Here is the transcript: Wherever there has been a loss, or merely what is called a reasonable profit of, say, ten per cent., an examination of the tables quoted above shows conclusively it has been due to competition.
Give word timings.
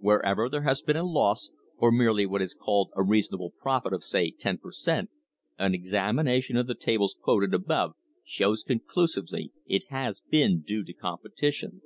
Wherever 0.00 0.50
there 0.50 0.64
has 0.64 0.82
been 0.82 0.98
a 0.98 1.02
loss, 1.02 1.48
or 1.78 1.90
merely 1.90 2.26
what 2.26 2.42
is 2.42 2.52
called 2.52 2.90
a 2.94 3.02
reasonable 3.02 3.54
profit 3.62 3.94
of, 3.94 4.04
say, 4.04 4.30
ten 4.30 4.58
per 4.58 4.72
cent., 4.72 5.08
an 5.58 5.72
examination 5.74 6.58
of 6.58 6.66
the 6.66 6.74
tables 6.74 7.16
quoted 7.18 7.54
above 7.54 7.92
shows 8.22 8.62
conclusively 8.62 9.52
it 9.66 9.84
has 9.88 10.20
been 10.30 10.60
due 10.60 10.84
to 10.84 10.92
competition. 10.92 11.80